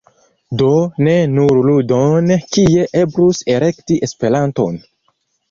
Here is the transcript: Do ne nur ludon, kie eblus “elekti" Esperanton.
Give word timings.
Do 0.61 0.69
ne 1.07 1.11
nur 1.33 1.59
ludon, 1.67 2.31
kie 2.57 2.87
eblus 3.03 3.43
“elekti" 3.59 4.01
Esperanton. 4.09 4.83